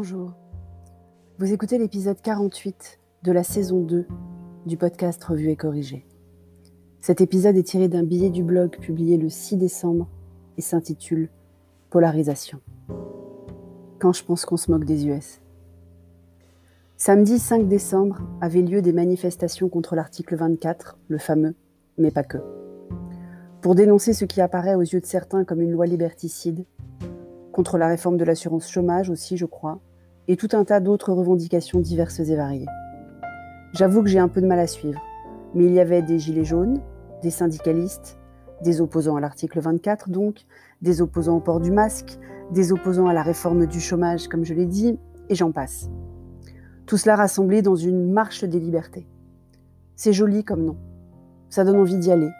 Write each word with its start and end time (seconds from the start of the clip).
Bonjour. 0.00 0.32
Vous 1.40 1.52
écoutez 1.52 1.76
l'épisode 1.76 2.22
48 2.22 3.00
de 3.24 3.32
la 3.32 3.42
saison 3.42 3.80
2 3.80 4.06
du 4.64 4.76
podcast 4.76 5.24
Revue 5.24 5.50
et 5.50 5.56
Corrigé. 5.56 6.06
Cet 7.00 7.20
épisode 7.20 7.56
est 7.56 7.64
tiré 7.64 7.88
d'un 7.88 8.04
billet 8.04 8.30
du 8.30 8.44
blog 8.44 8.78
publié 8.78 9.16
le 9.16 9.28
6 9.28 9.56
décembre 9.56 10.08
et 10.56 10.62
s'intitule 10.62 11.30
Polarisation. 11.90 12.60
Quand 13.98 14.12
je 14.12 14.22
pense 14.22 14.44
qu'on 14.44 14.56
se 14.56 14.70
moque 14.70 14.84
des 14.84 15.08
US. 15.08 15.40
Samedi 16.96 17.40
5 17.40 17.66
décembre 17.66 18.20
avaient 18.40 18.62
lieu 18.62 18.82
des 18.82 18.92
manifestations 18.92 19.68
contre 19.68 19.96
l'article 19.96 20.36
24, 20.36 20.96
le 21.08 21.18
fameux, 21.18 21.56
mais 21.96 22.12
pas 22.12 22.22
que. 22.22 22.38
Pour 23.60 23.74
dénoncer 23.74 24.12
ce 24.12 24.26
qui 24.26 24.40
apparaît 24.40 24.76
aux 24.76 24.82
yeux 24.82 25.00
de 25.00 25.06
certains 25.06 25.42
comme 25.44 25.60
une 25.60 25.72
loi 25.72 25.86
liberticide, 25.86 26.66
contre 27.50 27.78
la 27.78 27.88
réforme 27.88 28.16
de 28.16 28.24
l'assurance 28.24 28.70
chômage 28.70 29.10
aussi, 29.10 29.36
je 29.36 29.44
crois, 29.44 29.80
et 30.28 30.36
tout 30.36 30.48
un 30.52 30.64
tas 30.64 30.80
d'autres 30.80 31.12
revendications 31.12 31.80
diverses 31.80 32.20
et 32.20 32.36
variées. 32.36 32.68
J'avoue 33.72 34.02
que 34.02 34.08
j'ai 34.08 34.18
un 34.18 34.28
peu 34.28 34.40
de 34.40 34.46
mal 34.46 34.60
à 34.60 34.66
suivre, 34.66 35.00
mais 35.54 35.64
il 35.64 35.72
y 35.72 35.80
avait 35.80 36.02
des 36.02 36.18
gilets 36.18 36.44
jaunes, 36.44 36.80
des 37.22 37.30
syndicalistes, 37.30 38.18
des 38.62 38.80
opposants 38.80 39.16
à 39.16 39.20
l'article 39.20 39.60
24 39.60 40.10
donc, 40.10 40.44
des 40.82 41.00
opposants 41.00 41.36
au 41.36 41.40
port 41.40 41.60
du 41.60 41.70
masque, 41.70 42.18
des 42.52 42.72
opposants 42.72 43.06
à 43.06 43.14
la 43.14 43.22
réforme 43.22 43.66
du 43.66 43.80
chômage, 43.80 44.28
comme 44.28 44.44
je 44.44 44.54
l'ai 44.54 44.66
dit, 44.66 44.98
et 45.28 45.34
j'en 45.34 45.52
passe. 45.52 45.90
Tout 46.86 46.96
cela 46.96 47.16
rassemblé 47.16 47.62
dans 47.62 47.76
une 47.76 48.12
marche 48.12 48.44
des 48.44 48.60
libertés. 48.60 49.06
C'est 49.96 50.12
joli 50.12 50.44
comme 50.44 50.64
nom. 50.64 50.76
Ça 51.50 51.64
donne 51.64 51.80
envie 51.80 51.98
d'y 51.98 52.10
aller. 52.10 52.30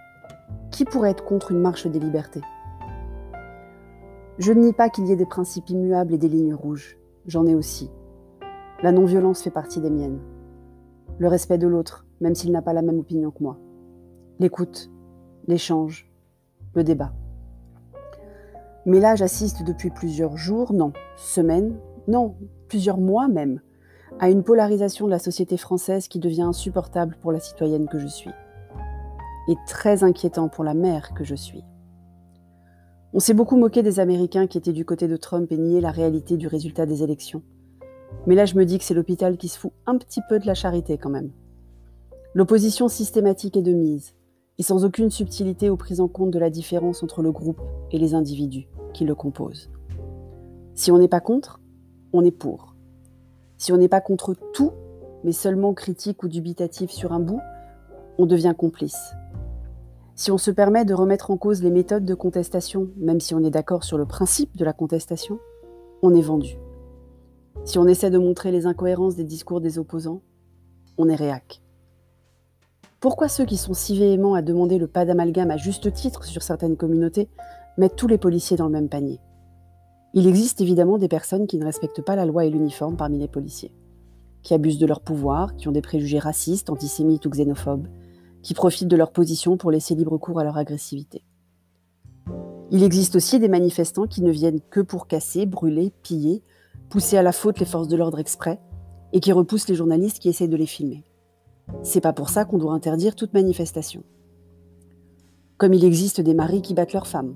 Qui 0.71 0.85
pourrait 0.85 1.11
être 1.11 1.25
contre 1.25 1.53
une 1.53 1.61
marche 1.61 1.87
des 1.87 1.99
libertés? 1.99 2.43
Je 4.39 4.53
ne 4.53 4.61
nie 4.61 4.73
pas 4.73 4.89
qu'il 4.89 5.07
y 5.07 5.13
ait 5.13 5.17
des 5.17 5.27
principes 5.27 5.69
immuables 5.69 6.15
et 6.15 6.19
des 6.19 6.29
lignes 6.29 6.55
rouges. 6.55 6.98
J'en 7.29 7.47
ai 7.47 7.55
aussi. 7.55 7.91
La 8.83 8.91
non-violence 8.91 9.43
fait 9.43 9.51
partie 9.51 9.83
des 9.83 9.91
miennes. 9.91 10.19
Le 11.19 11.29
respect 11.29 11.59
de 11.59 11.69
l'autre, 11.69 12.07
même 12.23 12.35
s'il 12.35 12.51
n'a 12.53 12.63
pas 12.63 12.73
la 12.73 12.81
même 12.81 12.99
opinion 12.99 13.31
que 13.31 13.43
moi. 13.43 13.59
L'écoute, 14.39 14.91
l'échange, 15.47 16.11
le 16.75 16.85
débat. 16.85 17.13
Mais 18.87 18.99
là, 18.99 19.15
j'assiste 19.15 19.63
depuis 19.63 19.91
plusieurs 19.91 20.39
jours, 20.39 20.73
non, 20.73 20.95
semaines, 21.17 21.77
non, 22.07 22.35
plusieurs 22.67 22.99
mois 22.99 23.29
même, 23.29 23.61
à 24.21 24.31
une 24.31 24.43
polarisation 24.43 25.05
de 25.05 25.11
la 25.11 25.19
société 25.19 25.59
française 25.59 26.09
qui 26.09 26.21
devient 26.21 26.43
insupportable 26.43 27.19
pour 27.21 27.31
la 27.31 27.41
citoyenne 27.41 27.89
que 27.89 27.99
je 27.99 28.07
suis. 28.07 28.33
Et 29.49 29.57
très 29.67 30.03
inquiétant 30.03 30.49
pour 30.49 30.65
la 30.65 30.73
mère 30.73 31.13
que 31.13 31.25
je 31.25 31.35
suis. 31.35 31.63
On 33.15 33.21
s'est 33.21 33.33
beaucoup 33.33 33.57
moqué 33.57 33.83
des 33.83 34.01
Américains 34.01 34.47
qui 34.47 34.59
étaient 34.59 34.75
du 34.75 34.85
côté 34.85 35.09
de 35.09 35.17
Trump 35.17 35.51
et 35.51 35.57
niaient 35.57 35.81
la 35.81 35.91
réalité 35.91 36.37
du 36.37 36.47
résultat 36.47 36.85
des 36.85 37.03
élections. 37.03 37.43
Mais 38.27 38.35
là, 38.35 38.45
je 38.45 38.55
me 38.55 38.67
dis 38.67 38.77
que 38.77 38.85
c'est 38.85 38.93
l'hôpital 38.93 39.39
qui 39.39 39.49
se 39.49 39.59
fout 39.59 39.73
un 39.87 39.97
petit 39.97 40.21
peu 40.29 40.39
de 40.39 40.47
la 40.47 40.53
charité 40.53 40.99
quand 40.99 41.09
même. 41.09 41.31
L'opposition 42.35 42.87
systématique 42.89 43.57
est 43.57 43.63
de 43.63 43.73
mise, 43.73 44.13
et 44.59 44.63
sans 44.63 44.85
aucune 44.85 45.11
subtilité 45.11 45.71
ou 45.71 45.79
prise 45.79 46.01
en 46.01 46.09
compte 46.09 46.31
de 46.31 46.39
la 46.39 46.51
différence 46.51 47.03
entre 47.03 47.23
le 47.23 47.33
groupe 47.33 47.63
et 47.93 47.99
les 47.99 48.15
individus 48.15 48.69
qui 48.93 49.07
le 49.07 49.15
composent. 49.15 49.71
Si 50.75 50.93
on 50.93 50.99
n'est 50.99 51.09
pas 51.09 51.21
contre, 51.21 51.61
on 52.13 52.23
est 52.25 52.31
pour. 52.31 52.75
Si 53.57 53.73
on 53.73 53.79
n'est 53.79 53.89
pas 53.89 54.03
contre 54.03 54.35
tout, 54.53 54.73
mais 55.25 55.33
seulement 55.33 55.73
critique 55.73 56.23
ou 56.23 56.29
dubitatif 56.29 56.91
sur 56.91 57.13
un 57.13 57.21
bout, 57.21 57.41
on 58.19 58.27
devient 58.27 58.55
complice. 58.57 59.15
Si 60.19 60.33
on 60.33 60.37
se 60.37 60.51
permet 60.51 60.85
de 60.85 60.95
remettre 60.95 61.31
en 61.31 61.37
cause 61.37 61.63
les 61.63 61.71
méthodes 61.71 62.05
de 62.05 62.15
contestation, 62.15 62.89
même 62.97 63.21
si 63.21 63.37
on 63.37 63.45
est 63.45 63.53
d'accord 63.53 63.85
sur 63.85 63.99
le 63.99 64.05
principe 64.05 64.57
de 64.57 64.65
la 64.65 64.73
contestation, 64.73 65.39
on 66.03 66.13
est 66.13 66.23
vendu. 66.23 66.59
Si 67.65 67.79
on 67.79 67.87
essaie 67.87 68.11
de 68.11 68.19
montrer 68.19 68.51
les 68.51 68.67
incohérences 68.67 69.15
des 69.15 69.23
discours 69.23 69.61
des 69.61 69.79
opposants, 69.79 70.23
on 70.99 71.09
est 71.09 71.15
réac. 71.15 71.63
Pourquoi 72.99 73.29
ceux 73.29 73.45
qui 73.45 73.57
sont 73.57 73.75
si 73.75 73.97
véhéments 73.97 74.35
à 74.35 74.43
demander 74.43 74.79
le 74.79 74.89
pas 74.89 75.05
d'amalgame 75.05 75.53
à 75.53 75.57
juste 75.57 75.93
titre 75.93 76.25
sur 76.25 76.43
certaines 76.43 76.77
communautés 76.77 77.29
mettent 77.77 77.95
tous 77.95 78.09
les 78.09 78.19
policiers 78.19 78.57
dans 78.57 78.67
le 78.67 78.73
même 78.73 78.89
panier? 78.89 79.21
Il 80.15 80.27
existe 80.27 80.61
évidemment 80.61 80.99
des 80.99 81.07
personnes 81.07 81.47
qui 81.47 81.59
ne 81.59 81.65
respectent 81.65 82.03
pas 82.03 82.17
la 82.17 82.27
loi 82.27 82.45
et 82.45 82.51
l'uniforme 82.51 82.97
parmi 82.97 83.21
les 83.21 83.29
policiers, 83.29 83.73
qui 84.43 84.53
abusent 84.53 84.81
de 84.81 84.87
leur 84.87 85.01
pouvoir, 85.01 85.55
qui 85.55 85.69
ont 85.69 85.73
des 85.73 85.81
préjugés 85.81 86.19
racistes, 86.19 86.71
antisémites 86.71 87.25
ou 87.25 87.31
xénophobes, 87.31 87.87
qui 88.49 88.55
profitent 88.55 88.89
de 88.89 88.97
leur 88.97 89.13
position 89.13 89.59
pour 89.59 89.71
laisser 89.71 89.95
libre 89.95 90.17
cours 90.17 90.41
à 90.41 90.43
leur 90.43 90.57
agressivité. 90.57 91.23
Il 92.71 92.83
existe 92.83 93.15
aussi 93.15 93.39
des 93.39 93.49
manifestants 93.51 94.07
qui 94.07 94.23
ne 94.23 94.31
viennent 94.31 94.63
que 94.71 94.81
pour 94.81 95.07
casser, 95.07 95.45
brûler, 95.45 95.93
piller, 96.03 96.43
pousser 96.89 97.19
à 97.19 97.23
la 97.23 97.33
faute 97.33 97.61
les 97.61 97.67
forces 97.67 97.89
de 97.89 97.97
l'ordre 97.99 98.19
exprès, 98.19 98.59
et 99.13 99.21
qui 99.21 99.33
repoussent 99.33 99.69
les 99.69 99.75
journalistes 99.75 100.19
qui 100.19 100.31
essaient 100.31 100.49
de 100.49 100.57
les 100.57 100.65
filmer. 100.65 101.05
C'est 101.83 102.01
pas 102.01 102.15
pour 102.15 102.31
ça 102.31 102.47
qu'on 102.47 102.57
doit 102.57 102.73
interdire 102.73 103.17
toute 103.17 103.35
manifestation. 103.35 104.03
Comme 105.59 105.75
il 105.75 105.85
existe 105.85 106.23
des 106.23 106.33
maris 106.33 106.63
qui 106.63 106.73
battent 106.73 106.95
leurs 106.95 107.07
femmes, 107.07 107.35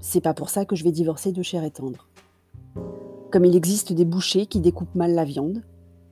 c'est 0.00 0.22
pas 0.22 0.32
pour 0.32 0.48
ça 0.48 0.64
que 0.64 0.76
je 0.76 0.84
vais 0.84 0.92
divorcer 0.92 1.30
de 1.30 1.42
chair 1.42 1.62
et 1.62 1.70
tendre. 1.70 2.08
Comme 3.30 3.44
il 3.44 3.54
existe 3.54 3.92
des 3.92 4.06
bouchers 4.06 4.46
qui 4.46 4.60
découpent 4.60 4.94
mal 4.94 5.12
la 5.12 5.26
viande, 5.26 5.62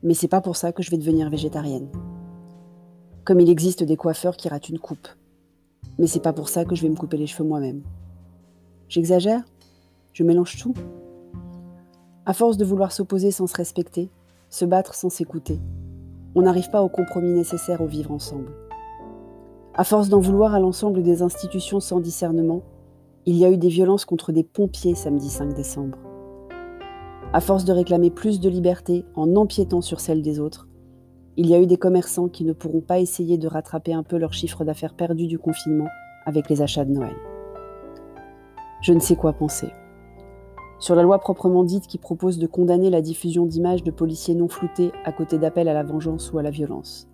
mais 0.03 0.13
c'est 0.13 0.29
pas 0.29 0.43
pour 0.43 0.57
ça 0.57 0.73
que 0.73 0.83
je 0.83 0.91
vais 0.91 0.99
devenir 0.99 1.31
végétarienne. 1.31 1.89
Comme 3.25 3.41
il 3.41 3.49
existe 3.49 3.83
des 3.83 3.97
coiffeurs 3.97 4.37
qui 4.37 4.51
ratent 4.51 4.69
une 4.69 4.79
coupe, 4.79 5.09
mais 5.99 6.07
c'est 6.07 6.21
pas 6.21 6.35
pour 6.35 6.51
ça 6.51 6.67
que 6.67 6.75
je 6.75 6.83
vais 6.83 6.91
me 6.91 6.95
couper 6.95 7.17
les 7.17 7.27
cheveux 7.27 7.49
moi-même. 7.49 7.81
J'exagère? 8.91 9.43
Je 10.13 10.25
mélange 10.25 10.59
tout? 10.59 10.75
À 12.27 12.35
force 12.35 12.59
de 12.59 12.67
vouloir 12.67 12.93
s'opposer 12.93 13.31
sans 13.31 13.47
se 13.47 13.57
respecter, 13.57 14.11
se 14.51 14.67
battre 14.67 14.95
sans 14.95 15.09
s'écouter, 15.09 15.59
on 16.35 16.43
n'arrive 16.43 16.69
pas 16.69 16.83
au 16.83 16.91
compromis 16.91 17.33
nécessaire 17.33 17.81
au 17.81 17.87
vivre 17.87 18.11
ensemble. 18.11 18.53
À 19.73 19.85
force 19.85 20.11
d'en 20.11 20.21
vouloir 20.21 20.55
à 20.55 20.61
l'ensemble 20.61 21.03
des 21.03 21.23
institutions 21.23 21.81
sans 21.81 22.01
discernement, 22.01 22.63
il 23.25 23.37
y 23.37 23.47
a 23.47 23.51
eu 23.51 23.57
des 23.57 23.69
violences 23.69 24.05
contre 24.05 24.33
des 24.33 24.45
pompiers 24.45 24.95
samedi 24.95 25.31
5 25.31 25.55
décembre. 25.55 25.97
À 27.33 27.41
force 27.41 27.65
de 27.65 27.73
réclamer 27.73 28.11
plus 28.11 28.39
de 28.39 28.51
liberté 28.51 29.07
en 29.15 29.35
empiétant 29.35 29.81
sur 29.81 30.01
celle 30.01 30.21
des 30.21 30.41
autres, 30.41 30.69
il 31.37 31.49
y 31.49 31.55
a 31.55 31.61
eu 31.61 31.67
des 31.67 31.77
commerçants 31.77 32.29
qui 32.29 32.45
ne 32.45 32.53
pourront 32.53 32.81
pas 32.81 33.01
essayer 33.01 33.39
de 33.39 33.49
rattraper 33.49 33.93
un 33.93 34.03
peu 34.03 34.17
leur 34.17 34.33
chiffre 34.33 34.65
d'affaires 34.65 34.95
perdu 34.95 35.27
du 35.27 35.39
confinement 35.39 35.89
avec 36.27 36.49
les 36.49 36.63
achats 36.63 36.85
de 36.85 36.93
Noël. 36.93 37.17
Je 38.83 38.93
ne 38.93 39.01
sais 39.01 39.17
quoi 39.17 39.33
penser. 39.33 39.69
Sur 40.79 40.95
la 40.95 41.03
loi 41.03 41.19
proprement 41.19 41.65
dite 41.65 41.87
qui 41.87 41.99
propose 41.99 42.39
de 42.39 42.47
condamner 42.47 42.91
la 42.91 43.01
diffusion 43.01 43.47
d'images 43.47 43.85
de 43.85 43.91
policiers 43.91 44.35
non 44.35 44.49
floutés 44.49 44.93
à 45.05 45.13
côté 45.13 45.39
d'appels 45.39 45.69
à 45.69 45.75
la 45.75 45.83
vengeance 45.83 46.33
ou 46.33 46.39
à 46.39 46.43
la 46.43 46.51
violence 46.51 47.09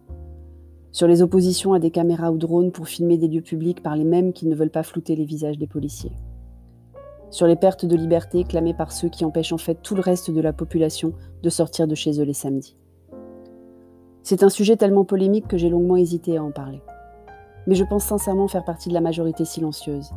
sur 0.92 1.06
les 1.06 1.22
oppositions 1.22 1.72
à 1.72 1.78
des 1.78 1.90
caméras 1.90 2.32
ou 2.32 2.38
drones 2.38 2.72
pour 2.72 2.88
filmer 2.88 3.16
des 3.16 3.28
lieux 3.28 3.42
publics 3.42 3.82
par 3.82 3.96
les 3.96 4.04
mêmes 4.04 4.32
qui 4.32 4.46
ne 4.46 4.54
veulent 4.54 4.70
pas 4.70 4.82
flouter 4.82 5.14
les 5.14 5.24
visages 5.24 5.58
des 5.58 5.66
policiers, 5.66 6.12
sur 7.30 7.46
les 7.46 7.56
pertes 7.56 7.86
de 7.86 7.96
liberté 7.96 8.44
clamées 8.44 8.74
par 8.74 8.92
ceux 8.92 9.08
qui 9.08 9.24
empêchent 9.24 9.52
en 9.52 9.58
fait 9.58 9.78
tout 9.82 9.94
le 9.94 10.00
reste 10.00 10.30
de 10.30 10.40
la 10.40 10.52
population 10.52 11.12
de 11.42 11.50
sortir 11.50 11.86
de 11.86 11.94
chez 11.94 12.20
eux 12.20 12.24
les 12.24 12.34
samedis. 12.34 12.76
C'est 14.30 14.44
un 14.44 14.48
sujet 14.48 14.76
tellement 14.76 15.04
polémique 15.04 15.48
que 15.48 15.58
j'ai 15.58 15.68
longuement 15.68 15.96
hésité 15.96 16.36
à 16.36 16.44
en 16.44 16.52
parler. 16.52 16.80
Mais 17.66 17.74
je 17.74 17.82
pense 17.82 18.04
sincèrement 18.04 18.46
faire 18.46 18.64
partie 18.64 18.88
de 18.88 18.94
la 18.94 19.00
majorité 19.00 19.44
silencieuse, 19.44 20.12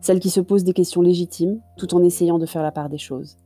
celle 0.00 0.18
qui 0.18 0.30
se 0.30 0.40
pose 0.40 0.64
des 0.64 0.72
questions 0.72 1.00
légitimes 1.00 1.60
tout 1.76 1.94
en 1.94 2.02
essayant 2.02 2.40
de 2.40 2.46
faire 2.46 2.64
la 2.64 2.72
part 2.72 2.88
des 2.88 2.98
choses, 2.98 3.36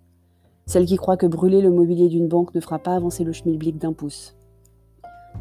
celle 0.65 0.87
qui 0.87 0.97
croit 0.97 1.19
que 1.19 1.27
brûler 1.27 1.60
le 1.60 1.71
mobilier 1.71 2.09
d'une 2.09 2.28
banque 2.28 2.54
ne 2.54 2.62
fera 2.62 2.78
pas 2.78 2.94
avancer 2.94 3.25
le 3.25 3.34
schmilblick 3.34 3.77
d'un 3.77 3.93
pouce, 3.93 4.34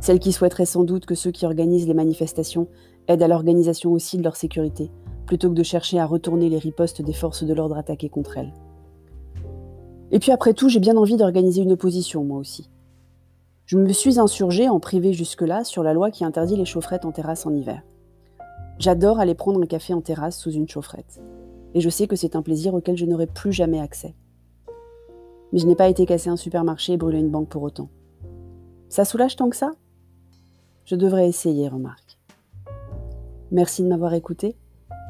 celle 0.01 0.19
qui 0.19 0.33
souhaiterait 0.33 0.65
sans 0.65 0.83
doute 0.83 1.05
que 1.05 1.15
ceux 1.15 1.31
qui 1.31 1.45
organisent 1.45 1.87
les 1.87 1.93
manifestations 1.93 2.67
aident 3.07 3.23
à 3.23 3.29
l'organisation 3.29 3.93
aussi 3.93 4.17
de 4.17 4.23
leur 4.23 4.35
sécurité, 4.35 4.91
plutôt 5.25 5.47
que 5.47 5.55
de 5.55 5.63
chercher 5.63 5.99
à 5.99 6.05
retourner 6.05 6.49
les 6.49 6.59
ripostes 6.59 7.01
des 7.01 7.13
forces 7.13 7.45
de 7.45 7.53
l'ordre 7.53 7.77
attaquées 7.77 8.09
contre 8.09 8.39
elles. 8.39 8.53
Et 10.11 10.19
puis 10.19 10.33
après 10.33 10.53
tout, 10.53 10.67
j'ai 10.67 10.81
bien 10.81 10.97
envie 10.97 11.15
d'organiser 11.15 11.61
une 11.61 11.71
opposition, 11.71 12.25
moi 12.25 12.39
aussi. 12.39 12.69
Je 13.65 13.79
me 13.79 13.91
suis 13.93 14.19
insurgée 14.19 14.69
en 14.69 14.79
privé 14.79 15.11
jusque-là 15.11 15.63
sur 15.63 15.81
la 15.81 15.93
loi 15.93 16.11
qui 16.11 16.23
interdit 16.23 16.55
les 16.55 16.65
chaufferettes 16.65 17.03
en 17.03 17.11
terrasse 17.11 17.47
en 17.47 17.53
hiver. 17.53 17.81
J'adore 18.77 19.19
aller 19.19 19.33
prendre 19.33 19.59
un 19.59 19.65
café 19.65 19.91
en 19.95 20.01
terrasse 20.01 20.37
sous 20.37 20.51
une 20.51 20.69
chaufferette. 20.69 21.19
Et 21.73 21.81
je 21.81 21.89
sais 21.89 22.05
que 22.07 22.15
c'est 22.15 22.35
un 22.35 22.43
plaisir 22.43 22.75
auquel 22.75 22.95
je 22.95 23.05
n'aurai 23.05 23.25
plus 23.25 23.51
jamais 23.51 23.79
accès. 23.79 24.13
Mais 25.51 25.57
je 25.57 25.65
n'ai 25.65 25.75
pas 25.75 25.89
été 25.89 26.05
casser 26.05 26.29
un 26.29 26.35
supermarché 26.35 26.93
et 26.93 26.97
brûler 26.97 27.17
une 27.17 27.31
banque 27.31 27.49
pour 27.49 27.63
autant. 27.63 27.89
Ça 28.89 29.03
soulage 29.03 29.35
tant 29.35 29.49
que 29.49 29.55
ça? 29.55 29.71
Je 30.85 30.95
devrais 30.95 31.27
essayer, 31.27 31.67
remarque. 31.67 32.19
Merci 33.51 33.81
de 33.81 33.87
m'avoir 33.87 34.13
écouté. 34.13 34.55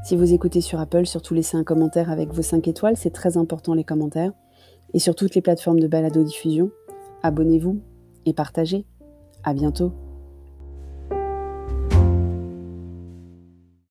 Si 0.06 0.16
vous 0.16 0.34
écoutez 0.34 0.62
sur 0.62 0.80
Apple, 0.80 1.08
surtout 1.08 1.34
laissez 1.34 1.58
un 1.58 1.66
commentaire 1.66 2.10
avec 2.10 2.32
vos 2.32 2.42
5 2.42 2.66
étoiles, 2.70 2.96
c'est 2.96 3.10
très 3.10 3.36
important 3.36 3.74
les 3.74 3.84
commentaires. 3.84 4.32
Et 4.94 5.00
sur 5.00 5.14
toutes 5.14 5.36
les 5.36 5.42
plateformes 5.42 5.82
de 5.82 5.88
balado-diffusion, 5.88 6.72
abonnez-vous 7.22 7.82
et 8.26 8.34
partagez. 8.34 8.86
À 9.44 9.54
bientôt. 9.54 9.94